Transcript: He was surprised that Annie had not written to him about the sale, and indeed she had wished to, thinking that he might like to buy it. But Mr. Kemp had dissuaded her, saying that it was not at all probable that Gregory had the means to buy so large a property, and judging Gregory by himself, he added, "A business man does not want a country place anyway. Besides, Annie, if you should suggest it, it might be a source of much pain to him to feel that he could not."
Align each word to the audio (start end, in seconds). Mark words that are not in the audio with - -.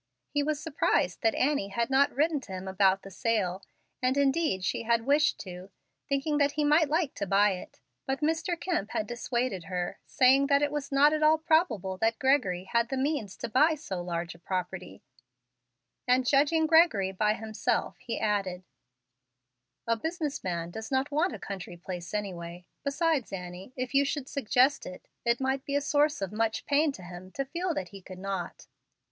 He 0.31 0.41
was 0.41 0.59
surprised 0.59 1.21
that 1.21 1.35
Annie 1.35 1.67
had 1.67 1.91
not 1.91 2.11
written 2.11 2.39
to 2.41 2.51
him 2.51 2.67
about 2.67 3.03
the 3.03 3.11
sale, 3.11 3.61
and 4.01 4.17
indeed 4.17 4.63
she 4.63 4.81
had 4.81 5.05
wished 5.05 5.39
to, 5.41 5.69
thinking 6.09 6.39
that 6.39 6.53
he 6.53 6.63
might 6.63 6.89
like 6.89 7.13
to 7.13 7.27
buy 7.27 7.51
it. 7.51 7.79
But 8.07 8.21
Mr. 8.21 8.59
Kemp 8.59 8.89
had 8.93 9.05
dissuaded 9.05 9.65
her, 9.65 9.99
saying 10.07 10.47
that 10.47 10.63
it 10.63 10.71
was 10.71 10.91
not 10.91 11.13
at 11.13 11.21
all 11.21 11.37
probable 11.37 11.97
that 11.97 12.17
Gregory 12.17 12.63
had 12.63 12.89
the 12.89 12.97
means 12.97 13.37
to 13.37 13.47
buy 13.47 13.75
so 13.75 14.01
large 14.01 14.33
a 14.33 14.39
property, 14.39 15.03
and 16.07 16.25
judging 16.25 16.65
Gregory 16.65 17.11
by 17.11 17.35
himself, 17.35 17.99
he 17.99 18.19
added, 18.19 18.63
"A 19.85 19.95
business 19.95 20.43
man 20.43 20.71
does 20.71 20.89
not 20.89 21.11
want 21.11 21.35
a 21.35 21.37
country 21.37 21.77
place 21.77 22.11
anyway. 22.11 22.65
Besides, 22.83 23.31
Annie, 23.31 23.71
if 23.75 23.93
you 23.93 24.03
should 24.03 24.27
suggest 24.27 24.87
it, 24.87 25.07
it 25.25 25.39
might 25.39 25.63
be 25.63 25.75
a 25.75 25.79
source 25.79 26.23
of 26.23 26.31
much 26.31 26.65
pain 26.65 26.91
to 26.93 27.03
him 27.03 27.29
to 27.33 27.45
feel 27.45 27.75
that 27.75 27.89
he 27.89 28.01
could 28.01 28.17
not." 28.17 28.65